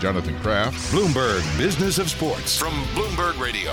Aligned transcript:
Jonathan 0.00 0.38
Kraft, 0.40 0.76
Bloomberg 0.92 1.42
Business 1.58 1.98
of 1.98 2.10
Sports 2.10 2.58
from 2.58 2.72
Bloomberg 2.94 3.38
Radio. 3.40 3.72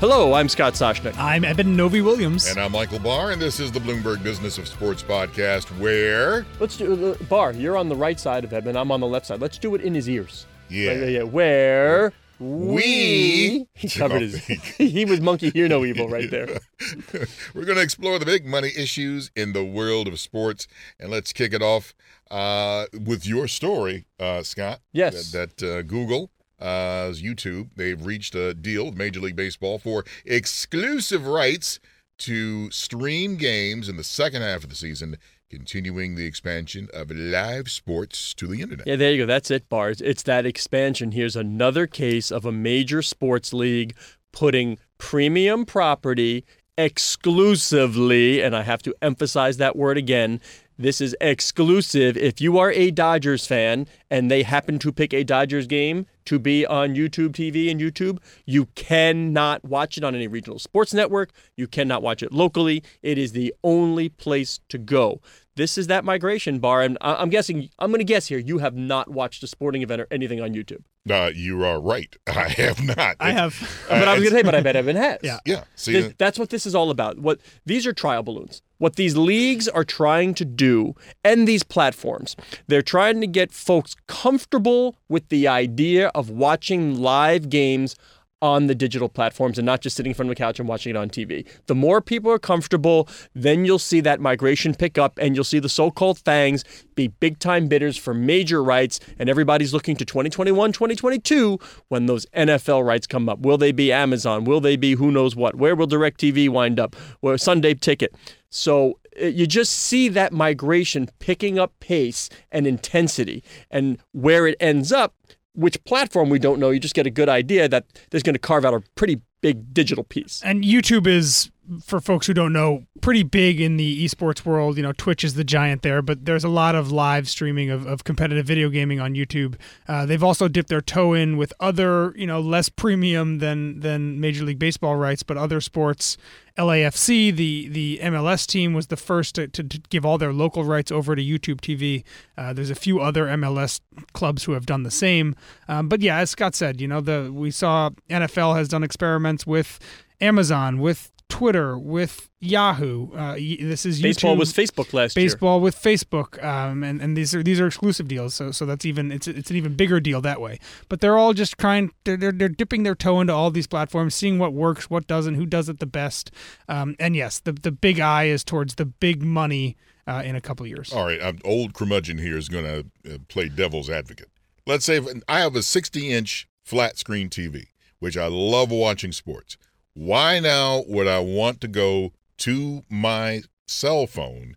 Hello, 0.00 0.34
I'm 0.34 0.48
Scott 0.48 0.74
Soshnick. 0.74 1.16
I'm 1.18 1.44
Eben 1.44 1.76
Novy-Williams. 1.76 2.46
and 2.48 2.58
I'm 2.58 2.72
Michael 2.72 2.98
Barr, 2.98 3.30
and 3.30 3.40
this 3.40 3.60
is 3.60 3.72
the 3.72 3.78
Bloomberg 3.80 4.22
Business 4.22 4.58
of 4.58 4.68
Sports 4.68 5.02
podcast, 5.02 5.66
where 5.78 6.44
Let's 6.60 6.76
do 6.76 7.12
uh, 7.12 7.24
Barr. 7.24 7.52
You're 7.52 7.76
on 7.76 7.88
the 7.88 7.96
right 7.96 8.18
side 8.18 8.44
of 8.44 8.52
Edmund. 8.52 8.76
I'm 8.76 8.90
on 8.92 9.00
the 9.00 9.06
left 9.06 9.26
side. 9.26 9.40
Let's 9.40 9.58
do 9.58 9.74
it 9.74 9.80
in 9.80 9.94
his 9.94 10.08
ears. 10.08 10.46
Yeah. 10.68 10.90
Right, 10.90 10.98
yeah, 11.00 11.06
yeah. 11.06 11.22
Where 11.22 12.12
We- 12.38 13.66
he 13.74 13.88
covered 13.88 14.22
his. 14.22 14.44
he 14.78 15.04
was 15.04 15.20
monkey 15.20 15.50
hear 15.50 15.68
no 15.68 15.84
evil 15.84 16.08
right 16.08 16.30
there. 16.30 16.46
we're 17.54 17.64
going 17.64 17.76
to 17.76 17.82
explore 17.82 18.18
the 18.18 18.26
big 18.26 18.44
money 18.44 18.70
issues 18.76 19.30
in 19.36 19.52
the 19.52 19.64
world 19.64 20.08
of 20.08 20.18
sports, 20.18 20.66
and 20.98 21.10
let's 21.10 21.32
kick 21.32 21.52
it 21.52 21.62
off 21.62 21.94
uh, 22.30 22.86
with 23.04 23.26
your 23.26 23.48
story, 23.48 24.06
uh, 24.18 24.42
Scott. 24.42 24.80
Yes. 24.92 25.30
That, 25.32 25.56
that 25.58 25.78
uh, 25.78 25.82
Google. 25.82 26.30
Uh, 26.60 27.10
YouTube, 27.10 27.68
they've 27.76 28.06
reached 28.06 28.34
a 28.34 28.54
deal 28.54 28.86
with 28.86 28.96
Major 28.96 29.20
League 29.20 29.36
Baseball 29.36 29.78
for 29.78 30.04
exclusive 30.24 31.26
rights 31.26 31.78
to 32.18 32.70
stream 32.70 33.36
games 33.36 33.88
in 33.88 33.96
the 33.96 34.04
second 34.04 34.42
half 34.42 34.62
of 34.62 34.70
the 34.70 34.76
season, 34.76 35.18
continuing 35.50 36.14
the 36.14 36.26
expansion 36.26 36.88
of 36.92 37.10
live 37.10 37.70
sports 37.70 38.34
to 38.34 38.46
the 38.46 38.60
internet. 38.60 38.86
Yeah, 38.86 38.96
there 38.96 39.12
you 39.12 39.18
go. 39.18 39.26
That's 39.26 39.50
it, 39.50 39.68
Bars. 39.68 40.00
It's 40.00 40.22
that 40.24 40.46
expansion. 40.46 41.12
Here's 41.12 41.36
another 41.36 41.86
case 41.86 42.30
of 42.30 42.44
a 42.44 42.52
major 42.52 43.02
sports 43.02 43.52
league 43.52 43.94
putting 44.32 44.78
premium 44.98 45.64
property 45.64 46.44
exclusively, 46.76 48.42
and 48.42 48.56
I 48.56 48.62
have 48.62 48.82
to 48.82 48.94
emphasize 49.00 49.58
that 49.58 49.76
word 49.76 49.96
again. 49.96 50.40
This 50.76 51.00
is 51.00 51.16
exclusive. 51.20 52.16
If 52.16 52.40
you 52.40 52.58
are 52.58 52.72
a 52.72 52.90
Dodgers 52.90 53.46
fan 53.46 53.86
and 54.10 54.30
they 54.30 54.42
happen 54.42 54.78
to 54.80 54.92
pick 54.92 55.14
a 55.14 55.22
Dodgers 55.22 55.68
game 55.68 56.06
to 56.26 56.38
be 56.38 56.64
on 56.66 56.94
YouTube 56.94 57.30
TV 57.32 57.70
and 57.70 57.80
YouTube, 57.80 58.18
you 58.46 58.66
cannot 58.74 59.64
watch 59.64 59.98
it 59.98 60.04
on 60.04 60.14
any 60.14 60.26
regional 60.26 60.58
sports 60.58 60.94
network. 60.94 61.30
You 61.56 61.66
cannot 61.66 62.02
watch 62.02 62.22
it 62.22 62.32
locally. 62.32 62.82
It 63.02 63.18
is 63.18 63.32
the 63.32 63.54
only 63.62 64.08
place 64.08 64.60
to 64.68 64.78
go. 64.78 65.20
This 65.56 65.78
is 65.78 65.86
that 65.86 66.04
migration 66.04 66.58
Barr, 66.58 66.82
and 66.82 66.98
I- 67.00 67.14
I'm 67.14 67.30
guessing, 67.30 67.68
I'm 67.78 67.90
going 67.90 68.00
to 68.00 68.04
guess 68.04 68.26
here, 68.26 68.38
you 68.38 68.58
have 68.58 68.74
not 68.74 69.08
watched 69.08 69.42
a 69.44 69.46
sporting 69.46 69.82
event 69.82 70.00
or 70.00 70.08
anything 70.10 70.40
on 70.40 70.52
YouTube. 70.52 70.82
Uh, 71.08 71.30
you 71.34 71.62
are 71.62 71.80
right. 71.80 72.16
I 72.26 72.48
have 72.48 72.82
not. 72.82 73.16
I 73.20 73.30
It's- 73.30 73.38
have. 73.58 73.86
But 73.88 74.08
I 74.08 74.14
was 74.14 74.22
going 74.22 74.30
to 74.30 74.36
say, 74.38 74.42
but 74.42 74.54
I 74.56 74.60
bet 74.62 74.74
Eben 74.74 74.96
has. 74.96 75.18
Yeah. 75.22 75.38
Yeah. 75.44 75.64
See, 75.76 75.92
Th- 75.92 76.14
that's 76.18 76.38
what 76.40 76.50
this 76.50 76.66
is 76.66 76.74
all 76.74 76.90
about. 76.90 77.18
What 77.18 77.40
these 77.66 77.86
are 77.86 77.92
trial 77.92 78.22
balloons. 78.24 78.62
What 78.78 78.96
these 78.96 79.16
leagues 79.16 79.68
are 79.68 79.84
trying 79.84 80.34
to 80.34 80.44
do, 80.44 80.94
and 81.22 81.46
these 81.46 81.62
platforms, 81.62 82.34
they're 82.66 82.82
trying 82.82 83.20
to 83.20 83.26
get 83.28 83.52
folks 83.52 83.94
comfortable 84.08 84.96
with 85.08 85.28
the 85.28 85.46
idea 85.46 86.08
of 86.14 86.30
watching 86.30 86.98
live 87.00 87.48
games 87.48 87.96
on 88.44 88.66
the 88.66 88.74
digital 88.74 89.08
platforms 89.08 89.56
and 89.56 89.64
not 89.64 89.80
just 89.80 89.96
sitting 89.96 90.10
in 90.10 90.14
front 90.14 90.28
of 90.28 90.32
a 90.32 90.34
couch 90.34 90.58
and 90.60 90.68
watching 90.68 90.90
it 90.90 90.96
on 90.96 91.08
TV. 91.08 91.46
The 91.64 91.74
more 91.74 92.02
people 92.02 92.30
are 92.30 92.38
comfortable, 92.38 93.08
then 93.34 93.64
you'll 93.64 93.78
see 93.78 94.00
that 94.00 94.20
migration 94.20 94.74
pick 94.74 94.98
up 94.98 95.18
and 95.18 95.34
you'll 95.34 95.44
see 95.44 95.60
the 95.60 95.68
so-called 95.70 96.18
FAANGs 96.18 96.62
be 96.94 97.08
big 97.08 97.38
time 97.38 97.68
bidders 97.68 97.96
for 97.96 98.12
major 98.12 98.62
rights 98.62 99.00
and 99.18 99.30
everybody's 99.30 99.72
looking 99.72 99.96
to 99.96 100.04
2021, 100.04 100.72
2022 100.72 101.58
when 101.88 102.04
those 102.04 102.26
NFL 102.36 102.84
rights 102.84 103.06
come 103.06 103.30
up. 103.30 103.38
Will 103.38 103.56
they 103.56 103.72
be 103.72 103.90
Amazon? 103.90 104.44
Will 104.44 104.60
they 104.60 104.76
be 104.76 104.92
who 104.92 105.10
knows 105.10 105.34
what? 105.34 105.54
Where 105.54 105.74
will 105.74 105.88
DirecTV 105.88 106.50
wind 106.50 106.78
up? 106.78 106.96
Where 107.20 107.38
Sunday 107.38 107.72
Ticket? 107.72 108.14
So 108.50 108.98
uh, 109.20 109.24
you 109.24 109.46
just 109.46 109.72
see 109.72 110.10
that 110.10 110.34
migration 110.34 111.08
picking 111.18 111.58
up 111.58 111.72
pace 111.80 112.28
and 112.52 112.66
intensity 112.66 113.42
and 113.70 113.98
where 114.12 114.46
it 114.46 114.56
ends 114.60 114.92
up 114.92 115.14
which 115.54 115.82
platform 115.84 116.30
we 116.30 116.38
don't 116.38 116.58
know. 116.58 116.70
You 116.70 116.80
just 116.80 116.94
get 116.94 117.06
a 117.06 117.10
good 117.10 117.28
idea 117.28 117.68
that 117.68 117.86
there's 118.10 118.22
going 118.22 118.34
to 118.34 118.40
carve 118.40 118.64
out 118.64 118.74
a 118.74 118.82
pretty 118.94 119.20
big 119.40 119.72
digital 119.74 120.04
piece. 120.04 120.42
And 120.44 120.64
YouTube 120.64 121.06
is, 121.06 121.50
for 121.82 122.00
folks 122.00 122.26
who 122.26 122.34
don't 122.34 122.52
know, 122.52 122.84
pretty 123.00 123.22
big 123.22 123.60
in 123.60 123.76
the 123.76 124.04
esports 124.04 124.44
world. 124.44 124.76
You 124.76 124.82
know, 124.82 124.92
Twitch 124.92 125.24
is 125.24 125.34
the 125.34 125.44
giant 125.44 125.82
there, 125.82 126.02
but 126.02 126.24
there's 126.24 126.44
a 126.44 126.48
lot 126.48 126.74
of 126.74 126.92
live 126.92 127.28
streaming 127.28 127.70
of, 127.70 127.86
of 127.86 128.04
competitive 128.04 128.46
video 128.46 128.68
gaming 128.68 129.00
on 129.00 129.14
YouTube. 129.14 129.56
Uh, 129.88 130.06
they've 130.06 130.22
also 130.22 130.48
dipped 130.48 130.68
their 130.68 130.80
toe 130.80 131.14
in 131.14 131.36
with 131.36 131.52
other, 131.60 132.12
you 132.16 132.26
know, 132.26 132.40
less 132.40 132.68
premium 132.68 133.38
than 133.38 133.80
than 133.80 134.20
Major 134.20 134.44
League 134.44 134.58
Baseball 134.58 134.96
rights, 134.96 135.22
but 135.22 135.36
other 135.36 135.60
sports. 135.60 136.16
LAFC, 136.56 137.34
the 137.34 137.68
the 137.68 137.98
MLS 138.04 138.46
team, 138.46 138.74
was 138.74 138.86
the 138.86 138.96
first 138.96 139.34
to, 139.34 139.48
to, 139.48 139.64
to 139.64 139.78
give 139.90 140.06
all 140.06 140.18
their 140.18 140.32
local 140.32 140.62
rights 140.64 140.92
over 140.92 141.16
to 141.16 141.22
YouTube 141.22 141.60
TV. 141.60 142.04
Uh, 142.38 142.52
there's 142.52 142.70
a 142.70 142.76
few 142.76 143.00
other 143.00 143.26
MLS 143.26 143.80
clubs 144.12 144.44
who 144.44 144.52
have 144.52 144.64
done 144.64 144.84
the 144.84 144.90
same. 144.90 145.34
Um, 145.66 145.88
but 145.88 146.00
yeah, 146.00 146.18
as 146.18 146.30
Scott 146.30 146.54
said, 146.54 146.80
you 146.80 146.86
know, 146.86 147.00
the 147.00 147.32
we 147.34 147.50
saw 147.50 147.90
NFL 148.08 148.56
has 148.56 148.68
done 148.68 148.84
experiments 148.84 149.44
with 149.44 149.80
Amazon, 150.20 150.78
with 150.78 151.10
Twitter, 151.34 151.76
with 151.76 152.30
Yahoo. 152.38 153.10
Uh, 153.12 153.34
this 153.34 153.84
is 153.84 153.98
YouTube. 153.98 154.02
Baseball 154.02 154.36
YouTube. 154.36 154.38
was 154.38 154.52
Facebook 154.52 154.92
last 154.92 155.16
year. 155.16 155.26
baseball 155.26 155.60
with 155.60 155.74
Facebook, 155.74 156.42
um, 156.44 156.84
and 156.84 157.02
and 157.02 157.16
these 157.16 157.34
are 157.34 157.42
these 157.42 157.58
are 157.58 157.66
exclusive 157.66 158.06
deals. 158.06 158.36
So 158.36 158.52
so 158.52 158.64
that's 158.64 158.84
even 158.84 159.10
it's 159.10 159.26
it's 159.26 159.50
an 159.50 159.56
even 159.56 159.74
bigger 159.74 159.98
deal 159.98 160.20
that 160.20 160.40
way. 160.40 160.60
But 160.88 161.00
they're 161.00 161.18
all 161.18 161.32
just 161.32 161.58
trying 161.58 161.90
they're 162.04 162.16
they're, 162.16 162.30
they're 162.30 162.48
dipping 162.48 162.84
their 162.84 162.94
toe 162.94 163.20
into 163.20 163.32
all 163.32 163.50
these 163.50 163.66
platforms, 163.66 164.14
seeing 164.14 164.38
what 164.38 164.52
works, 164.52 164.88
what 164.88 165.08
doesn't, 165.08 165.34
who 165.34 165.44
does 165.44 165.68
it 165.68 165.80
the 165.80 165.86
best. 165.86 166.30
Um, 166.68 166.94
and 167.00 167.16
yes, 167.16 167.40
the 167.40 167.50
the 167.50 167.72
big 167.72 167.98
eye 167.98 168.26
is 168.26 168.44
towards 168.44 168.76
the 168.76 168.84
big 168.84 169.24
money 169.24 169.76
uh, 170.06 170.22
in 170.24 170.36
a 170.36 170.40
couple 170.40 170.62
of 170.62 170.70
years. 170.70 170.92
All 170.92 171.04
right, 171.04 171.20
I'm, 171.20 171.40
old 171.44 171.74
curmudgeon 171.74 172.18
here 172.18 172.36
is 172.36 172.48
going 172.48 172.64
to 172.64 173.12
uh, 173.12 173.18
play 173.26 173.48
devil's 173.48 173.90
advocate. 173.90 174.28
Let's 174.68 174.84
say 174.84 174.98
if 174.98 175.06
I 175.26 175.40
have 175.40 175.56
a 175.56 175.64
60 175.64 176.12
inch 176.12 176.48
flat 176.62 176.96
screen 176.96 177.28
TV, 177.28 177.66
which 177.98 178.16
I 178.16 178.28
love 178.28 178.70
watching 178.70 179.10
sports. 179.10 179.56
Why 179.94 180.40
now 180.40 180.82
would 180.88 181.06
I 181.06 181.20
want 181.20 181.60
to 181.62 181.68
go 181.68 182.12
to 182.38 182.82
my 182.90 183.42
cell 183.66 184.06
phone 184.06 184.56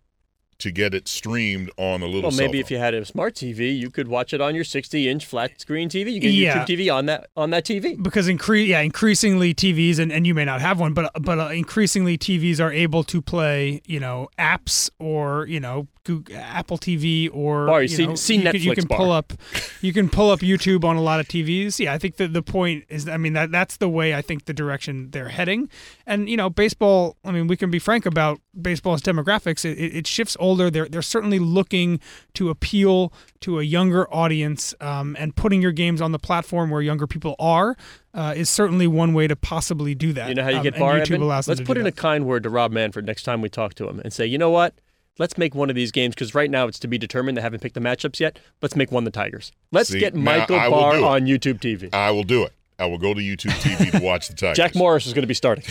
to 0.60 0.72
get 0.72 0.96
it 0.96 1.08
streamed 1.08 1.70
on 1.78 2.02
a 2.02 2.06
little 2.08 2.24
Well, 2.24 2.32
cell 2.32 2.48
maybe 2.48 2.60
if 2.60 2.72
you 2.72 2.80
had 2.80 2.96
a 2.96 3.06
smart 3.06 3.36
TV, 3.36 3.78
you 3.78 3.92
could 3.92 4.08
watch 4.08 4.34
it 4.34 4.42
on 4.42 4.56
your 4.56 4.64
60-inch 4.64 5.24
flat 5.24 5.62
screen 5.62 5.88
TV. 5.88 6.14
You 6.14 6.20
get 6.20 6.32
Yeah. 6.34 6.66
YouTube 6.66 6.80
TV 6.80 6.92
on 6.92 7.06
that 7.06 7.28
on 7.38 7.52
that 7.52 7.64
TV. 7.64 8.02
because 8.02 8.28
incre- 8.28 8.66
yeah, 8.66 8.80
increasingly 8.82 9.54
TVs 9.54 10.00
and, 10.00 10.12
and 10.12 10.26
you 10.26 10.34
may 10.34 10.46
not 10.46 10.60
have 10.62 10.80
one, 10.80 10.94
but 10.96 11.12
but 11.22 11.38
uh, 11.38 11.50
increasingly 11.50 12.18
TVs 12.18 12.60
are 12.60 12.72
able 12.72 13.04
to 13.04 13.22
play 13.22 13.84
you 13.86 14.00
know 14.00 14.30
apps 14.40 14.90
or 14.98 15.46
you 15.46 15.60
know 15.60 15.88
Google, 16.08 16.36
Apple 16.38 16.78
TV 16.78 17.30
or 17.34 17.68
Barr, 17.68 17.84
you 17.84 17.90
you 17.90 17.96
see- 17.96 18.08
know, 18.08 18.16
see 18.16 18.36
you 18.38 18.42
can, 18.52 18.62
you 18.62 18.74
can 18.76 18.86
Barr. 18.88 18.98
pull 18.98 19.12
up 19.12 19.34
you 19.82 19.92
can 19.94 20.08
pull 20.10 20.32
up 20.32 20.40
YouTube 20.40 20.84
on 20.84 20.96
a 20.96 21.02
lot 21.02 21.20
of 21.20 21.28
TVs. 21.28 21.80
Yeah, 21.80 21.94
I 21.94 21.98
think 21.98 22.16
that 22.18 22.32
the 22.34 22.42
point 22.42 22.86
is 22.90 23.08
I 23.08 23.18
mean 23.18 23.34
that 23.34 23.52
that's 23.52 23.78
the 23.78 23.90
way 23.90 24.16
I 24.16 24.22
think 24.22 24.46
the 24.46 24.54
direction 24.54 25.12
they're 25.12 25.30
heading. 25.30 25.70
And 26.06 26.30
you 26.30 26.38
know 26.38 26.50
baseball. 26.50 27.18
I 27.26 27.32
mean 27.32 27.48
we 27.48 27.58
can 27.58 27.70
be 27.70 27.80
frank 27.80 28.06
about 28.06 28.40
baseball's 28.60 29.02
demographics. 29.02 29.66
It, 29.66 29.78
it, 29.78 29.96
it 29.98 30.08
shifts 30.08 30.38
older. 30.40 30.72
They're 30.72 30.88
they're 30.88 31.02
certainly 31.02 31.40
looking 31.40 32.00
to 32.36 32.50
appeal 32.50 33.12
to 33.42 33.60
a 33.60 33.64
younger 33.64 34.12
audience, 34.12 34.74
um, 34.82 35.16
and 35.20 35.36
putting 35.36 35.62
your 35.62 35.72
games 35.72 36.02
on 36.02 36.12
the 36.12 36.18
platform 36.20 36.72
where 36.72 36.82
younger 36.82 37.06
people 37.06 37.36
are 37.38 37.76
uh, 38.16 38.34
is 38.36 38.50
certainly 38.50 38.88
one 38.88 39.14
way 39.14 39.28
to 39.28 39.36
possibly 39.36 39.94
do 39.94 40.12
that. 40.14 40.30
You 40.30 40.36
know 40.36 40.44
how 40.44 40.50
you 40.50 40.58
Um, 40.58 40.64
get 40.64 40.80
Barr 40.80 41.00
YouTube 41.00 41.22
allows 41.22 41.48
Let's 41.48 41.62
put 41.62 41.78
in 41.78 41.86
a 41.86 41.92
kind 41.92 42.26
word 42.26 42.42
to 42.44 42.50
Rob 42.50 42.72
Manfred 42.72 43.06
next 43.06 43.24
time 43.24 43.42
we 43.42 43.50
talk 43.50 43.76
to 43.76 43.88
him 43.88 44.00
and 44.00 44.12
say, 44.12 44.26
you 44.26 44.38
know 44.40 44.50
what? 44.50 44.74
Let's 45.20 45.38
make 45.38 45.56
one 45.56 45.70
of 45.70 45.76
these 45.76 45.92
games 45.92 46.16
because 46.16 46.36
right 46.36 46.50
now 46.50 46.68
it's 46.68 46.80
to 46.80 46.88
be 46.88 46.98
determined. 46.98 47.38
They 47.38 47.42
haven't 47.42 47.62
picked 47.62 47.76
the 47.76 47.82
matchups 47.82 48.20
yet. 48.20 48.40
Let's 48.62 48.76
make 48.76 48.92
one 48.92 49.04
the 49.04 49.12
Tigers. 49.12 49.52
Let's 49.72 49.90
See, 49.90 50.00
get 50.00 50.16
Michael 50.16 50.58
Barr 50.58 51.04
on 51.04 51.22
YouTube 51.22 51.60
TV. 51.60 51.94
I 51.94 52.12
will 52.12 52.24
do 52.24 52.44
it. 52.44 52.54
I 52.80 52.86
will 52.86 53.00
go 53.00 53.14
to 53.14 53.20
YouTube 53.20 53.52
TV 53.62 53.92
to 53.92 54.04
watch 54.04 54.28
the 54.28 54.36
Tigers. 54.36 54.58
Jack 54.58 54.76
Morris 54.76 55.08
is 55.08 55.14
going 55.14 55.24
to 55.24 55.28
be 55.28 55.34
starting. 55.34 55.64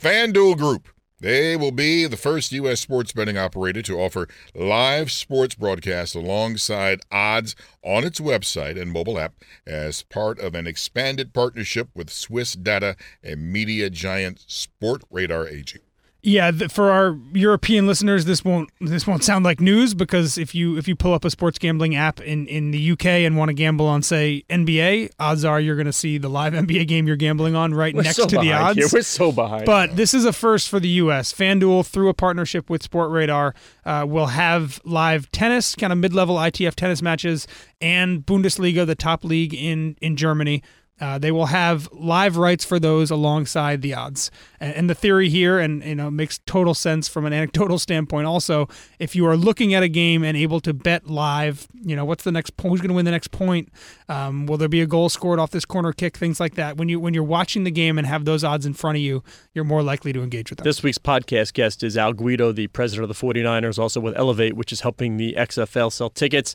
FanDuel 0.00 0.58
Group. 0.58 0.88
They 1.18 1.56
will 1.56 1.72
be 1.72 2.06
the 2.06 2.18
first 2.18 2.52
U.S. 2.52 2.80
sports 2.80 3.12
betting 3.12 3.38
operator 3.38 3.80
to 3.82 3.98
offer 3.98 4.28
live 4.54 5.10
sports 5.10 5.54
broadcasts 5.54 6.14
alongside 6.14 7.00
odds 7.10 7.56
on 7.82 8.04
its 8.04 8.20
website 8.20 8.78
and 8.78 8.92
mobile 8.92 9.18
app 9.18 9.32
as 9.66 10.02
part 10.02 10.38
of 10.38 10.54
an 10.54 10.66
expanded 10.66 11.32
partnership 11.32 11.88
with 11.94 12.10
Swiss 12.10 12.52
data 12.52 12.96
and 13.22 13.50
media 13.50 13.88
giant 13.88 14.44
Sportradar 14.46 15.50
AG. 15.50 15.78
Yeah, 16.26 16.50
for 16.50 16.90
our 16.90 17.16
European 17.34 17.86
listeners, 17.86 18.24
this 18.24 18.44
won't 18.44 18.68
this 18.80 19.06
won't 19.06 19.22
sound 19.22 19.44
like 19.44 19.60
news 19.60 19.94
because 19.94 20.36
if 20.36 20.56
you 20.56 20.76
if 20.76 20.88
you 20.88 20.96
pull 20.96 21.14
up 21.14 21.24
a 21.24 21.30
sports 21.30 21.56
gambling 21.56 21.94
app 21.94 22.20
in, 22.20 22.48
in 22.48 22.72
the 22.72 22.90
UK 22.90 23.06
and 23.06 23.36
want 23.36 23.50
to 23.50 23.52
gamble 23.52 23.86
on 23.86 24.02
say 24.02 24.42
NBA, 24.50 25.12
odds 25.20 25.44
are 25.44 25.60
you're 25.60 25.76
going 25.76 25.86
to 25.86 25.92
see 25.92 26.18
the 26.18 26.28
live 26.28 26.52
NBA 26.52 26.88
game 26.88 27.06
you're 27.06 27.14
gambling 27.14 27.54
on 27.54 27.72
right 27.74 27.94
We're 27.94 28.02
next 28.02 28.16
so 28.16 28.26
to 28.26 28.38
the 28.38 28.52
odds. 28.52 28.76
Here. 28.76 28.88
We're 28.92 29.02
so 29.02 29.30
behind. 29.30 29.66
But 29.66 29.94
this 29.94 30.14
is 30.14 30.24
a 30.24 30.32
first 30.32 30.68
for 30.68 30.80
the 30.80 30.88
U.S. 30.88 31.32
FanDuel, 31.32 31.86
through 31.86 32.08
a 32.08 32.14
partnership 32.14 32.68
with 32.68 32.82
Sportradar, 32.82 33.54
uh, 33.84 34.04
will 34.08 34.26
have 34.26 34.80
live 34.82 35.30
tennis, 35.30 35.76
kind 35.76 35.92
of 35.92 35.98
mid-level 36.00 36.34
ITF 36.34 36.74
tennis 36.74 37.02
matches, 37.02 37.46
and 37.80 38.26
Bundesliga, 38.26 38.84
the 38.84 38.96
top 38.96 39.22
league 39.22 39.54
in 39.54 39.96
in 40.00 40.16
Germany. 40.16 40.64
Uh, 40.98 41.18
they 41.18 41.30
will 41.30 41.46
have 41.46 41.88
live 41.92 42.36
rights 42.38 42.64
for 42.64 42.78
those 42.78 43.10
alongside 43.10 43.82
the 43.82 43.92
odds. 43.92 44.30
And, 44.60 44.74
and 44.74 44.90
the 44.90 44.94
theory 44.94 45.28
here, 45.28 45.58
and 45.58 45.84
you 45.84 45.94
know, 45.94 46.10
makes 46.10 46.38
total 46.46 46.72
sense 46.72 47.06
from 47.06 47.26
an 47.26 47.32
anecdotal 47.34 47.78
standpoint. 47.78 48.26
Also, 48.26 48.68
if 48.98 49.14
you 49.14 49.26
are 49.26 49.36
looking 49.36 49.74
at 49.74 49.82
a 49.82 49.88
game 49.88 50.24
and 50.24 50.36
able 50.36 50.60
to 50.60 50.72
bet 50.72 51.06
live, 51.06 51.68
you 51.82 51.94
know, 51.94 52.04
what's 52.04 52.24
the 52.24 52.32
next 52.32 52.56
point? 52.56 52.72
Who's 52.72 52.80
going 52.80 52.88
to 52.88 52.94
win 52.94 53.04
the 53.04 53.10
next 53.10 53.30
point? 53.30 53.70
Um, 54.08 54.46
will 54.46 54.56
there 54.56 54.68
be 54.68 54.80
a 54.80 54.86
goal 54.86 55.08
scored 55.08 55.38
off 55.38 55.50
this 55.50 55.64
corner 55.64 55.92
kick? 55.92 56.16
Things 56.16 56.40
like 56.40 56.54
that. 56.54 56.76
When 56.76 56.88
you 56.88 56.98
when 56.98 57.12
you're 57.12 57.24
watching 57.24 57.64
the 57.64 57.70
game 57.70 57.98
and 57.98 58.06
have 58.06 58.24
those 58.24 58.42
odds 58.42 58.64
in 58.64 58.72
front 58.72 58.96
of 58.96 59.02
you, 59.02 59.22
you're 59.52 59.64
more 59.64 59.82
likely 59.82 60.12
to 60.14 60.22
engage 60.22 60.50
with 60.50 60.58
them. 60.58 60.64
This 60.64 60.82
week's 60.82 60.98
podcast 60.98 61.52
guest 61.52 61.82
is 61.82 61.98
Al 61.98 62.14
Guido, 62.14 62.52
the 62.52 62.68
president 62.68 63.10
of 63.10 63.16
the 63.16 63.26
49ers, 63.26 63.78
also 63.78 64.00
with 64.00 64.16
Elevate, 64.16 64.54
which 64.54 64.72
is 64.72 64.80
helping 64.80 65.18
the 65.18 65.34
XFL 65.36 65.92
sell 65.92 66.08
tickets. 66.10 66.54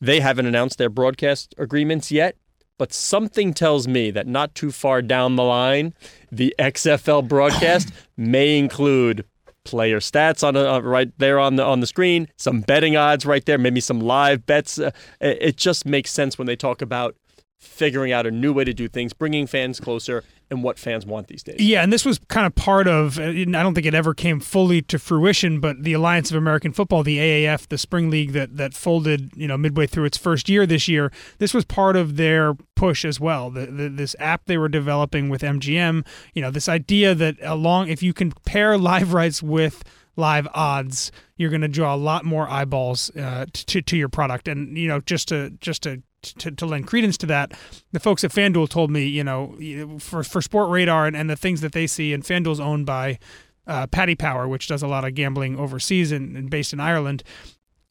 They 0.00 0.20
haven't 0.20 0.46
announced 0.46 0.78
their 0.78 0.88
broadcast 0.88 1.54
agreements 1.58 2.10
yet, 2.10 2.36
but 2.80 2.94
something 2.94 3.52
tells 3.52 3.86
me 3.86 4.10
that 4.10 4.26
not 4.26 4.54
too 4.54 4.72
far 4.72 5.02
down 5.02 5.36
the 5.36 5.42
line, 5.42 5.92
the 6.32 6.54
XFL 6.58 7.28
broadcast 7.28 7.92
may 8.16 8.56
include 8.56 9.26
player 9.66 10.00
stats 10.00 10.42
on 10.42 10.56
uh, 10.56 10.80
right 10.80 11.12
there 11.18 11.38
on 11.38 11.56
the 11.56 11.62
on 11.62 11.80
the 11.80 11.86
screen, 11.86 12.26
some 12.38 12.62
betting 12.62 12.96
odds 12.96 13.26
right 13.26 13.44
there, 13.44 13.58
maybe 13.58 13.82
some 13.82 14.00
live 14.00 14.46
bets. 14.46 14.78
Uh, 14.78 14.92
it, 15.20 15.38
it 15.42 15.56
just 15.58 15.84
makes 15.84 16.10
sense 16.10 16.38
when 16.38 16.46
they 16.46 16.56
talk 16.56 16.80
about 16.80 17.14
figuring 17.60 18.10
out 18.10 18.26
a 18.26 18.30
new 18.30 18.52
way 18.52 18.64
to 18.64 18.72
do 18.72 18.88
things, 18.88 19.12
bringing 19.12 19.46
fans 19.46 19.78
closer, 19.80 20.24
and 20.50 20.64
what 20.64 20.78
fans 20.78 21.06
want 21.06 21.28
these 21.28 21.42
days. 21.42 21.60
Yeah, 21.60 21.82
and 21.82 21.92
this 21.92 22.04
was 22.04 22.18
kind 22.28 22.46
of 22.46 22.54
part 22.54 22.88
of. 22.88 23.18
uh, 23.18 23.24
I 23.24 23.44
don't 23.44 23.74
think 23.74 23.86
it 23.86 23.94
ever 23.94 24.14
came 24.14 24.40
fully 24.40 24.82
to 24.82 24.98
fruition, 24.98 25.60
but 25.60 25.82
the 25.82 25.92
Alliance 25.92 26.30
of 26.30 26.36
American 26.36 26.72
Football, 26.72 27.02
the 27.02 27.18
AAF, 27.18 27.68
the 27.68 27.78
spring 27.78 28.10
league 28.10 28.32
that 28.32 28.56
that 28.56 28.74
folded, 28.74 29.30
you 29.36 29.46
know, 29.46 29.56
midway 29.56 29.86
through 29.86 30.06
its 30.06 30.16
first 30.16 30.48
year 30.48 30.66
this 30.66 30.88
year. 30.88 31.12
This 31.38 31.54
was 31.54 31.64
part 31.64 31.96
of 31.96 32.16
their 32.16 32.54
push 32.74 33.04
as 33.04 33.20
well. 33.20 33.50
The, 33.50 33.66
the, 33.66 33.88
this 33.88 34.16
app 34.18 34.46
they 34.46 34.58
were 34.58 34.68
developing 34.68 35.28
with 35.28 35.42
MGM, 35.42 36.06
you 36.34 36.42
know, 36.42 36.50
this 36.50 36.68
idea 36.68 37.14
that 37.14 37.36
along 37.42 37.88
if 37.88 38.02
you 38.02 38.12
can 38.12 38.32
pair 38.44 38.76
live 38.78 39.12
rights 39.12 39.42
with 39.42 39.84
live 40.16 40.48
odds, 40.54 41.12
you're 41.36 41.50
going 41.50 41.60
to 41.60 41.68
draw 41.68 41.94
a 41.94 41.96
lot 41.96 42.24
more 42.24 42.48
eyeballs 42.48 43.14
uh, 43.16 43.46
to 43.52 43.82
to 43.82 43.96
your 43.96 44.08
product. 44.08 44.48
And 44.48 44.76
you 44.76 44.88
know, 44.88 45.00
just 45.00 45.28
to 45.28 45.50
just 45.60 45.82
to 45.84 46.02
to, 46.22 46.50
to 46.50 46.66
lend 46.66 46.86
credence 46.86 47.16
to 47.18 47.26
that, 47.26 47.52
the 47.92 48.00
folks 48.00 48.24
at 48.24 48.30
FanDuel 48.30 48.68
told 48.68 48.90
me, 48.90 49.04
you 49.04 49.24
know, 49.24 49.56
for 49.98 50.22
for 50.22 50.40
Sportradar 50.40 51.06
and, 51.06 51.16
and 51.16 51.28
the 51.28 51.36
things 51.36 51.60
that 51.60 51.72
they 51.72 51.86
see, 51.86 52.12
and 52.12 52.22
FanDuel's 52.22 52.60
owned 52.60 52.86
by 52.86 53.18
uh, 53.66 53.86
Paddy 53.86 54.14
Power, 54.14 54.48
which 54.48 54.68
does 54.68 54.82
a 54.82 54.88
lot 54.88 55.04
of 55.04 55.14
gambling 55.14 55.58
overseas 55.58 56.12
and, 56.12 56.36
and 56.36 56.50
based 56.50 56.72
in 56.72 56.80
Ireland. 56.80 57.22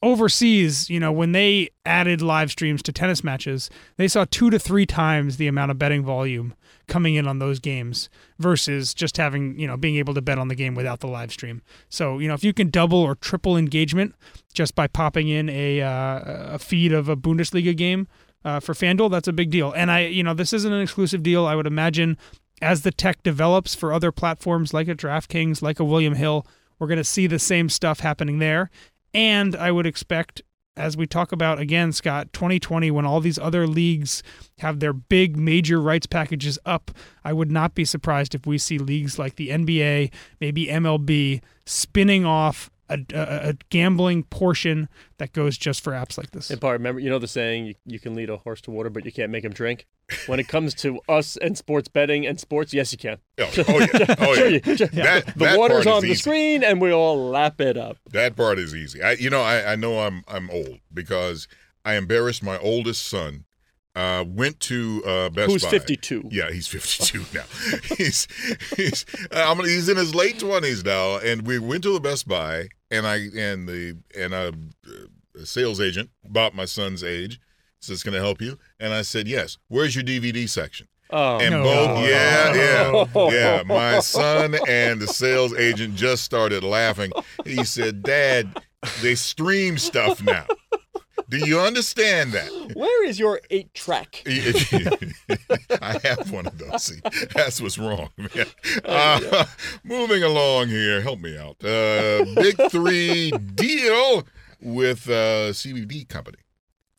Overseas, 0.02 0.88
you 0.88 0.98
know, 0.98 1.12
when 1.12 1.32
they 1.32 1.68
added 1.84 2.22
live 2.22 2.50
streams 2.50 2.82
to 2.82 2.92
tennis 2.92 3.22
matches, 3.22 3.68
they 3.96 4.08
saw 4.08 4.24
two 4.30 4.48
to 4.48 4.58
three 4.58 4.86
times 4.86 5.36
the 5.36 5.46
amount 5.46 5.70
of 5.70 5.78
betting 5.78 6.02
volume 6.02 6.54
coming 6.88 7.16
in 7.16 7.28
on 7.28 7.38
those 7.38 7.58
games 7.58 8.08
versus 8.38 8.94
just 8.94 9.18
having, 9.18 9.58
you 9.58 9.66
know, 9.66 9.76
being 9.76 9.96
able 9.96 10.14
to 10.14 10.22
bet 10.22 10.38
on 10.38 10.48
the 10.48 10.54
game 10.54 10.74
without 10.74 11.00
the 11.00 11.06
live 11.06 11.30
stream. 11.30 11.60
So, 11.90 12.18
you 12.18 12.28
know, 12.28 12.34
if 12.34 12.42
you 12.42 12.54
can 12.54 12.70
double 12.70 12.98
or 12.98 13.14
triple 13.14 13.58
engagement 13.58 14.14
just 14.54 14.74
by 14.74 14.86
popping 14.86 15.28
in 15.28 15.50
a 15.50 15.82
uh, 15.82 16.54
a 16.54 16.58
feed 16.58 16.92
of 16.92 17.08
a 17.10 17.16
Bundesliga 17.16 17.76
game 17.76 18.08
uh, 18.42 18.58
for 18.58 18.72
FanDuel, 18.72 19.10
that's 19.10 19.28
a 19.28 19.34
big 19.34 19.50
deal. 19.50 19.70
And 19.72 19.90
I, 19.90 20.06
you 20.06 20.22
know, 20.22 20.32
this 20.32 20.52
isn't 20.54 20.72
an 20.72 20.80
exclusive 20.80 21.22
deal. 21.22 21.46
I 21.46 21.54
would 21.54 21.66
imagine 21.66 22.16
as 22.62 22.82
the 22.82 22.90
tech 22.90 23.22
develops 23.22 23.74
for 23.74 23.92
other 23.92 24.12
platforms 24.12 24.74
like 24.74 24.88
a 24.88 24.94
DraftKings, 24.94 25.62
like 25.62 25.78
a 25.78 25.84
William 25.84 26.14
Hill, 26.14 26.46
we're 26.78 26.86
going 26.86 26.98
to 26.98 27.04
see 27.04 27.26
the 27.26 27.38
same 27.38 27.68
stuff 27.68 28.00
happening 28.00 28.38
there. 28.38 28.70
And 29.14 29.56
I 29.56 29.72
would 29.72 29.86
expect, 29.86 30.42
as 30.76 30.96
we 30.96 31.06
talk 31.06 31.32
about 31.32 31.58
again, 31.58 31.92
Scott, 31.92 32.32
2020, 32.32 32.90
when 32.90 33.04
all 33.04 33.20
these 33.20 33.38
other 33.38 33.66
leagues 33.66 34.22
have 34.58 34.80
their 34.80 34.92
big 34.92 35.36
major 35.36 35.80
rights 35.80 36.06
packages 36.06 36.58
up, 36.64 36.90
I 37.24 37.32
would 37.32 37.50
not 37.50 37.74
be 37.74 37.84
surprised 37.84 38.34
if 38.34 38.46
we 38.46 38.58
see 38.58 38.78
leagues 38.78 39.18
like 39.18 39.36
the 39.36 39.48
NBA, 39.48 40.12
maybe 40.40 40.66
MLB, 40.66 41.42
spinning 41.66 42.24
off 42.24 42.70
a, 42.90 43.04
a, 43.14 43.54
gambling 43.70 44.24
portion 44.24 44.88
that 45.18 45.32
goes 45.32 45.56
just 45.56 45.82
for 45.82 45.92
apps 45.92 46.18
like 46.18 46.32
this. 46.32 46.50
And 46.50 46.60
Paul, 46.60 46.72
remember, 46.72 47.00
you 47.00 47.08
know 47.08 47.18
the 47.18 47.28
saying, 47.28 47.66
you, 47.66 47.74
you 47.86 48.00
can 48.00 48.14
lead 48.14 48.30
a 48.30 48.38
horse 48.38 48.60
to 48.62 48.70
water, 48.70 48.90
but 48.90 49.04
you 49.04 49.12
can't 49.12 49.30
make 49.30 49.44
him 49.44 49.52
drink? 49.52 49.86
When 50.26 50.40
it 50.40 50.48
comes 50.48 50.74
to 50.76 51.00
us 51.08 51.36
and 51.36 51.56
sports 51.56 51.88
betting 51.88 52.26
and 52.26 52.38
sports, 52.40 52.72
yes, 52.74 52.92
you 52.92 52.98
can. 52.98 53.18
Oh, 53.38 53.50
oh 53.68 53.78
yeah. 53.80 54.14
Oh, 54.18 54.34
Sure 54.34 54.48
yeah. 54.48 54.60
you- 54.64 54.76
sure- 54.76 54.86
That- 54.88 55.26
the 55.26 55.32
that 55.44 55.58
water's 55.58 55.86
on 55.86 56.02
the 56.02 56.08
easy. 56.08 56.16
screen, 56.22 56.62
and 56.64 56.80
we 56.80 56.92
all 56.92 57.30
lap 57.30 57.60
it 57.60 57.76
up. 57.76 57.96
That 58.12 58.36
part 58.36 58.58
is 58.58 58.74
easy. 58.74 59.02
I, 59.02 59.12
you 59.12 59.30
know, 59.30 59.42
I, 59.42 59.72
I 59.72 59.76
know 59.76 60.00
I'm 60.00 60.22
I'm 60.28 60.50
old 60.50 60.80
because 60.92 61.48
I 61.84 61.94
embarrassed 61.96 62.42
my 62.42 62.58
oldest 62.58 63.06
son. 63.06 63.44
Uh, 63.96 64.22
went 64.24 64.60
to 64.60 65.02
uh, 65.04 65.28
Best 65.30 65.50
Who's 65.50 65.64
Buy. 65.64 65.70
52? 65.70 66.28
Yeah, 66.30 66.48
he's 66.52 66.68
52 66.68 67.24
now. 67.34 67.42
he's 67.98 68.28
he's 68.76 69.04
I'm, 69.32 69.58
he's 69.58 69.88
in 69.88 69.96
his 69.96 70.14
late 70.14 70.38
20s 70.38 70.84
now, 70.84 71.16
and 71.18 71.44
we 71.44 71.58
went 71.58 71.82
to 71.82 71.92
the 71.92 71.98
Best 72.00 72.28
Buy, 72.28 72.68
and 72.90 73.04
I 73.04 73.16
and 73.36 73.68
the 73.68 73.96
and 74.16 74.32
a, 74.32 74.52
a 75.40 75.44
sales 75.44 75.80
agent 75.80 76.10
about 76.24 76.54
my 76.54 76.66
son's 76.66 77.02
age 77.02 77.40
says, 77.80 78.02
going 78.02 78.14
to 78.14 78.20
help 78.20 78.40
you?" 78.40 78.58
And 78.78 78.92
I 78.92 79.02
said, 79.02 79.26
"Yes." 79.28 79.58
Where's 79.68 79.94
your 79.94 80.04
DVD 80.04 80.48
section? 80.48 80.86
Oh, 81.12 81.38
And 81.40 81.50
No. 81.56 81.62
both, 81.64 82.08
yeah, 82.08 82.54
yeah, 82.54 83.06
No. 83.14 83.30
yeah. 83.32 83.62
My 83.66 83.98
son 83.98 84.56
and 84.68 85.00
the 85.00 85.08
sales 85.08 85.52
agent 85.54 85.96
just 85.96 86.22
started 86.22 86.62
laughing. 86.62 87.10
He 87.44 87.64
said, 87.64 88.02
"Dad, 88.02 88.62
they 89.02 89.14
stream 89.16 89.76
stuff 89.78 90.22
now. 90.22 90.46
Do 91.28 91.38
you 91.38 91.60
understand 91.60 92.32
that?" 92.32 92.50
where 92.74 93.04
is 93.04 93.18
your 93.18 93.40
eight 93.50 93.72
track? 93.74 94.22
I 94.26 95.98
have 96.04 96.30
one 96.30 96.46
of 96.46 96.58
those. 96.58 96.82
See, 96.84 97.00
that's 97.34 97.60
what's 97.60 97.78
wrong, 97.78 98.10
man. 98.16 98.46
Uh, 98.84 99.44
moving 99.84 100.22
along 100.22 100.68
here, 100.68 101.00
help 101.00 101.20
me 101.20 101.36
out. 101.36 101.56
Uh, 101.64 102.24
big 102.36 102.56
three 102.70 103.30
deal 103.54 104.26
with 104.60 105.08
uh, 105.08 105.50
CBD 105.52 106.08
company. 106.08 106.38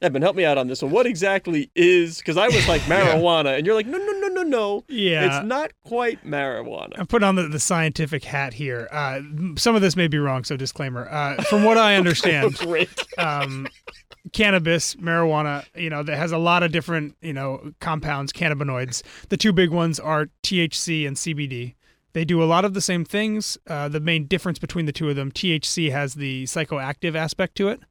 Eben, 0.01 0.21
help 0.24 0.36
me 0.36 0.44
out 0.44 0.57
on 0.57 0.68
this 0.68 0.81
one. 0.81 0.92
What 0.92 1.06
exactly 1.06 1.69
is? 1.75 2.18
Because 2.18 2.36
I 2.36 2.48
was 2.48 2.68
like 2.68 2.81
marijuana, 2.88 3.57
and 3.57 3.66
you're 3.66 3.75
like, 3.75 3.85
no, 3.85 3.99
no, 3.99 4.11
no, 4.14 4.28
no, 4.30 4.44
no. 4.44 4.83
Yeah. 4.87 5.25
it's 5.25 5.45
not 5.45 5.71
quite 5.85 6.25
marijuana. 6.25 6.94
I'm 6.97 7.06
putting 7.06 7.28
on 7.28 7.35
the, 7.35 7.47
the 7.47 7.59
scientific 7.59 8.23
hat 8.23 8.54
here. 8.54 8.87
Uh, 8.92 9.21
some 9.57 9.75
of 9.75 9.81
this 9.81 9.95
may 9.95 10.07
be 10.07 10.18
wrong, 10.18 10.44
so 10.44 10.57
disclaimer. 10.57 11.07
Uh, 11.09 11.44
from 11.44 11.64
what 11.64 11.78
I 11.78 11.95
understand, 11.97 12.59
um, 13.19 13.68
cannabis, 14.33 14.95
marijuana, 14.95 15.66
you 15.75 15.90
know, 15.90 16.02
that 16.02 16.18
has 16.18 16.31
a 16.31 16.37
lot 16.40 16.64
of 16.64 16.71
different, 16.71 17.16
you 17.21 17.33
know, 17.33 17.71
compounds, 17.80 18.33
cannabinoids. 18.33 19.04
The 19.30 19.37
two 19.37 19.54
big 19.54 19.69
ones 19.69 19.99
are 19.99 20.28
THC 20.44 21.07
and 21.07 21.16
CBD. 21.16 21.75
They 22.14 22.25
do 22.25 22.44
a 22.44 22.45
lot 22.45 22.66
of 22.66 22.73
the 22.73 22.81
same 22.81 23.06
things. 23.06 23.57
Uh, 23.68 23.87
the 23.87 23.99
main 23.99 24.25
difference 24.25 24.59
between 24.59 24.85
the 24.85 24.92
two 24.92 25.09
of 25.09 25.16
them, 25.16 25.31
THC 25.31 25.92
has 25.92 26.16
the 26.16 26.44
psychoactive 26.44 27.16
aspect 27.16 27.56
to 27.56 27.69
it, 27.69 27.81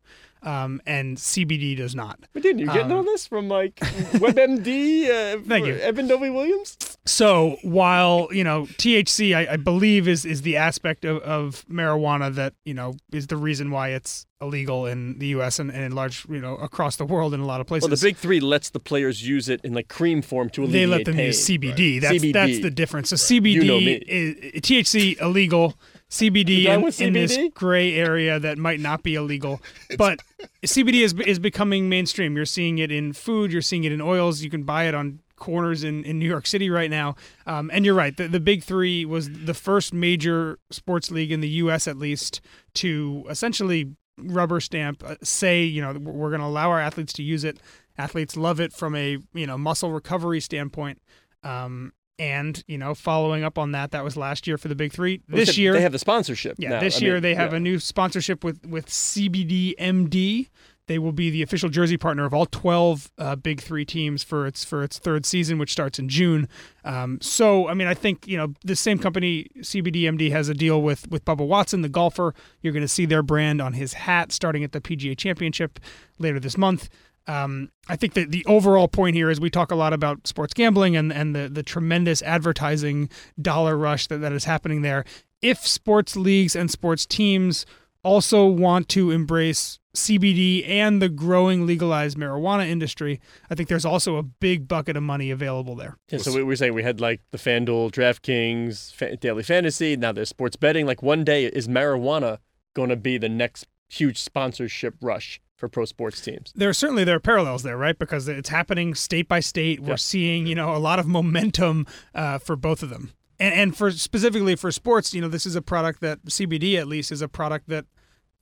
um, 0.43 0.81
and 0.87 1.17
CBD 1.17 1.77
does 1.77 1.95
not. 1.95 2.19
But 2.33 2.43
didn't 2.43 2.61
you 2.61 2.67
getting 2.67 2.91
Um, 2.93 2.99
all 2.99 3.03
this 3.05 3.27
from 3.27 3.49
like 3.49 3.77
WebMD? 3.77 5.01
Uh, 5.11 5.39
Thank 5.47 5.67
you. 5.67 5.75
Eben 5.75 6.07
Novy-Williams. 6.07 6.77
So 7.07 7.57
while 7.63 8.29
you 8.33 8.45
know 8.45 8.63
THC, 8.79 9.35
I, 9.35 9.55
I 9.55 9.57
believe 9.57 10.07
is 10.07 10.25
is 10.25 10.43
the 10.43 10.57
aspect 10.57 11.05
of, 11.05 11.19
of 11.23 11.65
marijuana 11.69 12.33
that 12.35 12.55
you 12.65 12.75
know 12.75 12.95
is 13.13 13.27
the 13.29 13.37
reason 13.37 13.71
why 13.71 13.89
it's 13.89 14.27
illegal 14.41 14.87
in 14.87 15.19
the 15.19 15.29
U.S. 15.29 15.59
and, 15.59 15.71
and 15.71 15.83
in 15.83 15.93
large 15.93 16.27
you 16.29 16.41
know 16.41 16.57
across 16.57 16.97
the 16.97 17.05
world 17.05 17.35
in 17.35 17.41
a 17.41 17.47
lot 17.47 17.61
of 17.61 17.67
places. 17.67 17.89
Well, 17.89 17.97
the 17.97 18.03
big 18.03 18.17
three 18.17 18.41
lets 18.41 18.71
the 18.71 18.81
players 18.81 19.27
use 19.27 19.49
it 19.49 19.61
in 19.65 19.73
like 19.73 19.89
cream 19.89 20.23
form 20.23 20.51
to 20.51 20.63
alleviate 20.63 20.73
they 20.83 20.87
let 20.87 21.05
them 21.07 21.15
pain. 21.17 21.27
use 21.27 21.47
CBD. 21.49 21.95
Right. 21.95 22.03
That's 22.03 22.25
CBD. 22.25 22.33
that's 22.33 22.61
the 22.61 22.71
difference. 22.71 23.09
So 23.11 23.17
CBD 23.17 23.53
You 23.53 23.65
know 23.65 23.79
is 23.79 24.35
THC 24.63 25.21
illegal. 25.21 25.75
CBD 26.11 26.65
in, 26.67 26.83
with 26.83 27.01
in 27.01 27.13
this 27.13 27.39
gray 27.55 27.95
area 27.95 28.39
that 28.41 28.59
might 28.59 28.81
not 28.81 29.03
be 29.03 29.15
illegal, 29.15 29.61
but 29.99 30.21
CBD 30.65 31.03
is 31.03 31.15
is 31.27 31.39
becoming 31.39 31.89
mainstream. 31.89 32.37
You're 32.37 32.47
seeing 32.47 32.79
it 32.79 32.91
in 32.91 33.13
food. 33.13 33.53
You're 33.53 33.63
seeing 33.63 33.85
it 33.85 33.93
in 33.93 34.01
oils. 34.01 34.43
You 34.43 34.51
can 34.51 34.65
buy 34.65 34.85
it 34.85 34.95
on 34.95 35.21
corners 35.37 35.85
in, 35.85 36.05
in 36.05 36.19
New 36.19 36.29
York 36.29 36.47
City 36.47 36.69
right 36.69 36.91
now. 36.91 37.17
Um, 37.47 37.71
and 37.73 37.85
you're 37.85 37.95
right. 37.95 38.15
The, 38.17 38.29
the 38.29 38.41
Big 38.41 38.63
Three 38.63 39.05
was 39.05 39.31
the 39.31 39.55
first 39.55 39.95
major 39.95 40.59
sports 40.71 41.11
league 41.11 41.33
in 41.33 41.41
the 41.41 41.49
U.S. 41.49 41.89
at 41.89 41.97
least 41.97 42.41
to 42.75 43.25
essentially 43.31 43.97
rubber 44.19 44.61
stamp, 44.61 45.03
uh, 45.05 45.17
say 45.23 45.63
you 45.63 45.81
know 45.81 45.93
we're 45.93 46.31
going 46.31 46.41
to 46.41 46.47
allow 46.47 46.71
our 46.71 46.81
athletes 46.81 47.13
to 47.15 47.23
use 47.23 47.45
it. 47.45 47.59
Athletes 47.99 48.37
love 48.37 48.61
it 48.61 48.73
from 48.73 48.95
a 48.95 49.19
you 49.33 49.47
know 49.47 49.59
muscle 49.59 49.93
recovery 49.93 50.41
standpoint. 50.41 51.01
Um, 51.43 51.93
And 52.21 52.63
you 52.69 52.77
know, 52.77 52.95
following 52.95 53.45
up 53.45 53.57
on 53.57 53.73
that, 53.73 53.93
that 53.93 54.05
was 54.05 54.15
last 54.15 54.47
year 54.47 54.59
for 54.59 54.69
the 54.69 54.75
big 54.75 54.93
three. 54.93 55.23
Well, 55.27 55.39
This 55.39 55.57
year, 55.57 55.73
they 55.73 55.81
have 55.81 55.93
the 55.93 55.99
sponsorship. 55.99 56.57
yeah, 56.59 56.69
now. 56.69 56.81
this 56.81 56.97
I 56.99 57.07
year 57.07 57.15
mean, 57.15 57.23
they 57.23 57.35
have 57.35 57.53
yeah. 57.53 57.57
a 57.57 57.61
new 57.61 57.79
sponsorship 57.79 58.45
with 58.45 58.65
with 58.67 58.87
CBDMD. 58.89 60.49
They 60.87 60.99
will 60.99 61.13
be 61.13 61.31
the 61.31 61.43
official 61.43 61.69
jersey 61.69 61.97
partner 61.97 62.25
of 62.25 62.35
all 62.35 62.47
12 62.47 63.11
uh, 63.17 63.37
Big 63.37 63.61
Three 63.61 63.85
teams 63.85 64.25
for 64.25 64.47
its 64.47 64.65
for 64.65 64.83
its 64.83 64.99
third 64.99 65.25
season, 65.25 65.57
which 65.57 65.71
starts 65.73 65.99
in 65.99 66.09
June. 66.09 66.49
Um, 66.85 67.19
so, 67.23 67.69
I 67.69 67.75
mean, 67.75 67.87
I 67.87 67.95
think 67.95 68.27
you 68.27 68.37
know 68.37 68.53
the 68.65 68.75
same 68.77 68.99
company 68.99 69.47
CBDMD 69.61 70.31
has 70.33 70.49
a 70.49 70.55
deal 70.55 70.83
with 70.83 71.09
with 71.09 71.25
Bubba 71.25 71.47
Watson, 71.47 71.83
the 71.83 71.89
golfer. 71.89 72.35
You're 72.61 72.73
going 72.73 72.83
to 72.83 72.89
see 72.89 73.07
their 73.07 73.23
brand 73.23 73.63
on 73.63 73.75
his 73.75 73.93
hat 73.95 74.33
starting 74.33 74.63
at 74.65 74.73
the 74.73 74.81
PGA 74.81 75.17
Championship 75.17 75.79
later 76.19 76.41
this 76.41 76.59
month. 76.59 76.91
Um, 77.31 77.71
I 77.89 77.95
think 77.95 78.15
that 78.15 78.33
the 78.33 78.45
overall 78.47 78.89
point 78.89 79.15
here 79.15 79.31
is 79.31 79.41
we 79.41 79.51
talk 79.51 79.71
a 79.71 79.77
lot 79.77 79.93
about 79.93 80.27
sports 80.27 80.53
gambling 80.53 80.97
and 80.97 81.13
and 81.13 81.35
the 81.35 81.49
the 81.49 81.63
tremendous 81.63 82.23
advertising 82.23 83.09
dollar 83.41 83.77
rush 83.77 84.09
that, 84.09 84.19
that 84.19 84.33
is 84.33 84.45
happening 84.45 84.83
there. 84.83 85.05
If 85.41 85.67
sports 85.67 86.17
leagues 86.17 86.57
and 86.57 86.71
sports 86.71 87.07
teams 87.07 87.67
also 88.03 88.47
want 88.47 88.89
to 88.91 89.13
embrace 89.13 89.79
CBD 89.95 90.69
and 90.69 91.01
the 91.01 91.09
growing 91.09 91.67
legalized 91.67 92.19
marijuana 92.19 92.69
industry, 92.69 93.21
I 93.49 93.55
think 93.55 93.69
there's 93.69 93.85
also 93.85 94.17
a 94.17 94.23
big 94.23 94.67
bucket 94.67 94.97
of 94.97 95.03
money 95.05 95.31
available 95.31 95.77
there. 95.77 95.97
Yeah, 96.09 96.19
so 96.19 96.33
we 96.35 96.43
were 96.43 96.57
saying 96.57 96.75
we 96.75 96.83
had 96.83 97.01
like 97.01 97.21
the 97.31 97.39
FanDuel, 97.39 97.93
DraftKings, 97.93 99.21
Daily 99.21 99.43
Fantasy. 99.45 99.97
Now 99.97 100.11
there's 100.11 100.29
sports 100.29 100.57
betting. 100.57 100.85
Like 100.85 101.03
one 101.03 101.23
day, 101.23 101.45
is 101.45 101.69
marijuana 101.69 102.39
going 102.75 102.89
to 102.89 102.97
be 102.97 103.19
the 103.19 103.29
next 103.29 103.67
huge 103.89 104.19
sponsorship 104.19 104.95
rush 105.01 105.41
for 105.61 105.69
pro 105.69 105.85
sports 105.85 106.21
teams? 106.21 106.53
There 106.57 106.69
are 106.69 106.73
certainly 106.73 107.05
there 107.05 107.15
are 107.17 107.21
parallels 107.21 107.63
there, 107.63 107.77
right? 107.77 107.97
Because 107.97 108.27
it's 108.27 108.49
happening 108.49 108.95
state 108.97 109.29
by 109.29 109.39
state. 109.41 109.79
We're 109.81 109.91
Yeah. 109.91 109.97
seeing 109.97 110.47
you 110.47 110.57
know 110.57 110.75
a 110.75 110.79
lot 110.79 110.99
of 110.99 111.07
momentum 111.07 111.87
uh, 112.15 112.39
for 112.39 112.57
both 112.57 112.83
of 112.83 112.89
them, 112.91 113.13
and 113.39 113.55
and 113.55 113.77
for 113.77 113.93
specifically 113.93 114.57
for 114.57 114.73
sports, 114.73 115.15
you 115.15 115.21
know, 115.21 115.29
this 115.29 115.47
is 115.47 115.55
a 115.55 115.63
product 115.63 116.01
that 116.01 116.25
CBD 116.25 116.77
at 116.79 116.89
least 116.89 117.13
is 117.13 117.23
a 117.23 117.29
product 117.29 117.69
that 117.69 117.85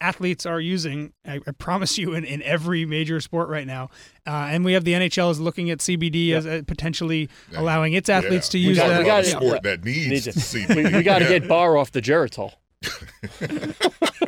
athletes 0.00 0.46
are 0.46 0.60
using. 0.60 1.12
I, 1.26 1.40
I 1.44 1.50
promise 1.50 1.98
you, 1.98 2.14
in, 2.14 2.22
in 2.24 2.40
every 2.42 2.86
major 2.86 3.20
sport 3.20 3.48
right 3.48 3.66
now, 3.66 3.90
uh, 4.28 4.46
and 4.48 4.64
we 4.64 4.72
have 4.74 4.84
the 4.84 4.92
NHL 4.92 5.32
is 5.32 5.40
looking 5.40 5.70
at 5.70 5.78
CBD 5.78 6.30
as 6.34 6.46
uh, 6.46 6.62
potentially 6.68 7.28
allowing 7.56 7.94
its 7.94 8.08
athletes 8.08 8.48
to 8.50 8.58
Yeah. 8.58 8.68
use 8.68 8.76
we 8.78 8.80
talk 8.82 8.90
that. 8.90 9.00
about 9.02 9.24
a 9.24 9.26
Yeah. 9.28 9.36
sport 9.36 9.62
that 9.64 9.84
needs 9.84 10.08
Needs 10.08 10.24
to 10.24 10.30
it. 10.30 10.34
see. 10.38 10.66
We, 10.68 10.84
we 10.94 11.02
got 11.02 11.18
to 11.18 11.24
get 11.28 11.48
Barr 11.48 11.76
off 11.76 11.90
the 11.90 12.00
Geritol. 12.00 12.52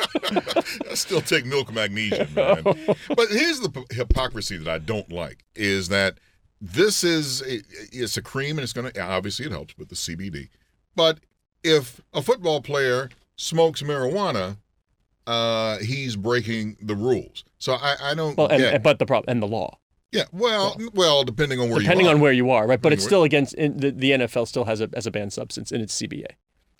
I 0.90 0.94
still 0.94 1.20
take 1.20 1.44
milk 1.46 1.72
magnesium, 1.72 2.32
man. 2.34 2.62
but 2.62 3.28
here's 3.30 3.60
the 3.60 3.84
hypocrisy 3.90 4.56
that 4.56 4.68
I 4.68 4.78
don't 4.78 5.10
like 5.10 5.44
is 5.54 5.88
that 5.88 6.18
this 6.60 7.04
is 7.04 7.42
it's 7.42 8.16
a 8.16 8.22
cream 8.22 8.58
and 8.58 8.60
it's 8.60 8.72
going 8.72 8.90
to 8.90 9.00
obviously 9.00 9.46
it 9.46 9.52
helps 9.52 9.76
with 9.78 9.88
the 9.88 9.94
CBD. 9.94 10.48
But 10.94 11.20
if 11.62 12.00
a 12.12 12.22
football 12.22 12.60
player 12.60 13.10
smokes 13.36 13.82
marijuana, 13.82 14.58
uh, 15.26 15.78
he's 15.78 16.16
breaking 16.16 16.76
the 16.82 16.94
rules. 16.94 17.44
So 17.58 17.74
I, 17.74 17.96
I 18.02 18.14
don't 18.14 18.36
Well, 18.36 18.48
and, 18.48 18.82
but 18.82 18.98
the 18.98 19.06
problem 19.06 19.30
and 19.30 19.42
the 19.42 19.46
law, 19.46 19.78
yeah, 20.12 20.24
well, 20.32 20.76
well, 20.92 21.22
depending 21.22 21.60
on 21.60 21.70
where 21.70 21.78
depending 21.78 22.06
you 22.06 22.10
are. 22.10 22.14
on 22.14 22.20
where 22.20 22.32
you 22.32 22.50
are, 22.50 22.66
right? 22.66 22.80
But 22.80 22.92
it's 22.92 23.04
still 23.04 23.22
against 23.22 23.54
in, 23.54 23.76
the, 23.76 23.92
the 23.92 24.10
NFL 24.10 24.48
still 24.48 24.64
has 24.64 24.80
a 24.80 24.90
as 24.92 25.06
a 25.06 25.10
banned 25.10 25.32
substance 25.32 25.70
in 25.70 25.80
its 25.80 25.96
CBA. 26.00 26.26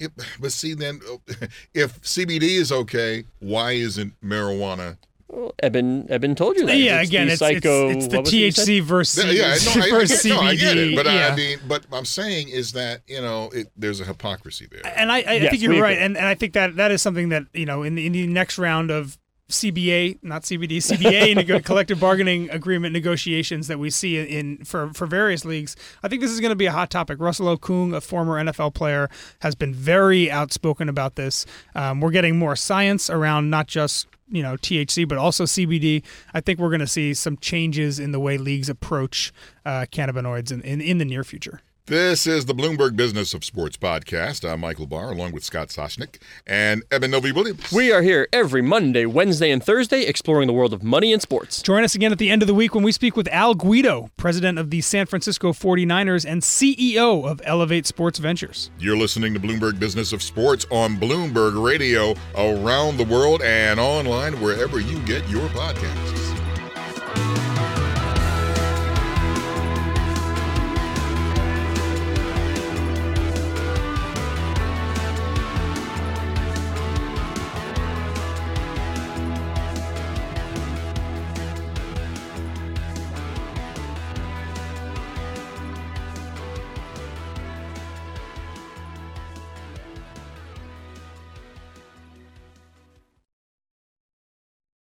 It- 0.00 0.12
but 0.40 0.50
see, 0.52 0.74
then 0.74 1.00
if 1.74 2.00
CBD 2.02 2.42
is 2.58 2.72
okay, 2.72 3.24
why 3.38 3.72
isn't 3.72 4.14
marijuana? 4.20 4.96
Well, 5.28 5.54
Eben 5.62 6.10
Eben 6.10 6.34
told 6.34 6.56
you 6.56 6.66
that. 6.66 6.76
Yeah, 6.76 7.00
It's 7.02 7.08
again, 7.10 7.26
the 7.28 7.34
it's, 7.34 7.38
psycho, 7.38 7.88
it's, 7.90 7.96
it's 7.98 8.08
the 8.08 8.16
what 8.16 8.24
was 8.24 8.34
it 8.34 8.36
you 8.38 8.50
said? 8.50 8.66
THC 8.66 8.82
versus, 8.82 9.24
Yeah, 9.32 9.54
no, 9.64 9.80
I, 9.80 9.84
I, 9.86 9.90
versus 9.90 10.22
get- 10.24 10.32
CBD. 10.32 10.34
no, 10.34 10.40
I 10.40 10.54
get 10.56 10.76
it, 10.76 10.96
but 10.96 11.06
I- 11.06 11.14
yeah. 11.14 11.28
I 11.28 11.36
mean, 11.36 11.58
but 11.68 11.86
I'm 11.92 12.04
saying 12.04 12.48
is 12.48 12.72
that 12.72 13.02
you 13.06 13.20
know 13.20 13.48
it, 13.54 13.70
there's 13.76 14.00
a 14.00 14.04
hypocrisy 14.04 14.66
there. 14.72 14.80
And 14.96 15.12
I, 15.12 15.18
I 15.18 15.32
Yes, 15.34 15.50
think 15.50 15.62
you're 15.62 15.80
right, 15.80 15.98
and, 15.98 16.16
and 16.16 16.26
I 16.26 16.34
think 16.34 16.54
that 16.54 16.74
that 16.76 16.90
is 16.90 17.00
something 17.00 17.28
that 17.28 17.44
you 17.54 17.64
know 17.66 17.84
in 17.84 17.94
the, 17.94 18.06
in 18.06 18.12
the 18.12 18.26
next 18.26 18.58
round 18.58 18.90
of 18.90 19.18
CBA, 19.50 20.18
not 20.22 20.42
CBD, 20.42 20.78
CBA 20.78 21.34
nego- 21.36 21.60
collective 21.60 22.00
bargaining 22.00 22.48
agreement 22.50 22.92
negotiations 22.92 23.66
that 23.66 23.78
we 23.78 23.90
see 23.90 24.18
in, 24.18 24.26
in 24.26 24.64
for 24.64 24.92
for 24.94 25.06
various 25.06 25.44
leagues. 25.44 25.76
I 26.02 26.08
think 26.08 26.22
this 26.22 26.30
is 26.30 26.40
going 26.40 26.50
to 26.50 26.56
be 26.56 26.66
a 26.66 26.72
hot 26.72 26.90
topic. 26.90 27.20
Russell 27.20 27.56
Okung, 27.56 27.94
a 27.94 28.00
former 28.00 28.42
NFL 28.42 28.74
player, 28.74 29.08
has 29.40 29.54
been 29.54 29.74
very 29.74 30.30
outspoken 30.30 30.88
about 30.88 31.16
this. 31.16 31.46
Um, 31.74 32.00
we're 32.00 32.10
getting 32.10 32.38
more 32.38 32.56
science 32.56 33.10
around 33.10 33.50
not 33.50 33.66
just 33.66 34.06
you 34.28 34.42
know 34.42 34.56
THC 34.56 35.06
but 35.06 35.18
also 35.18 35.44
CBD. 35.44 36.02
I 36.32 36.40
think 36.40 36.58
we're 36.58 36.70
going 36.70 36.80
to 36.80 36.86
see 36.86 37.12
some 37.14 37.36
changes 37.36 37.98
in 37.98 38.12
the 38.12 38.20
way 38.20 38.38
leagues 38.38 38.68
approach 38.68 39.32
uh, 39.66 39.86
cannabinoids 39.90 40.52
in, 40.52 40.62
in 40.62 40.80
in 40.80 40.98
the 40.98 41.04
near 41.04 41.24
future. 41.24 41.60
This 41.86 42.24
is 42.24 42.46
the 42.46 42.54
Bloomberg 42.54 42.94
Business 42.94 43.34
of 43.34 43.44
Sports 43.44 43.76
podcast. 43.76 44.48
I'm 44.48 44.60
Michael 44.60 44.86
Barr, 44.86 45.10
along 45.10 45.32
with 45.32 45.42
Scott 45.42 45.68
Soshnick 45.70 46.20
and 46.46 46.84
Eben 46.92 47.10
Novy-Williams. 47.10 47.72
We 47.72 47.90
are 47.90 48.02
here 48.02 48.28
every 48.32 48.62
Monday, 48.62 49.06
Wednesday, 49.06 49.50
and 49.50 49.60
Thursday 49.64 50.02
exploring 50.02 50.46
the 50.46 50.52
world 50.52 50.72
of 50.72 50.84
money 50.84 51.12
and 51.12 51.20
sports. 51.20 51.62
Join 51.62 51.82
us 51.82 51.96
again 51.96 52.12
at 52.12 52.18
the 52.18 52.30
end 52.30 52.42
of 52.42 52.46
the 52.46 52.54
week 52.54 52.76
when 52.76 52.84
we 52.84 52.92
speak 52.92 53.16
with 53.16 53.26
Al 53.32 53.54
Guido, 53.54 54.08
president 54.16 54.56
of 54.56 54.70
the 54.70 54.82
San 54.82 55.06
Francisco 55.06 55.52
49ers 55.52 56.24
and 56.24 56.42
CEO 56.42 57.28
of 57.28 57.40
Elevate 57.44 57.86
Sports 57.86 58.20
Ventures. 58.20 58.70
You're 58.78 58.96
listening 58.96 59.34
to 59.34 59.40
Bloomberg 59.40 59.80
Business 59.80 60.12
of 60.12 60.22
Sports 60.22 60.66
on 60.70 60.96
Bloomberg 60.96 61.60
Radio 61.60 62.14
around 62.36 62.98
the 62.98 63.04
world 63.04 63.42
and 63.42 63.80
online 63.80 64.40
wherever 64.40 64.78
you 64.80 65.00
get 65.00 65.28
your 65.28 65.48
podcasts. 65.48 66.39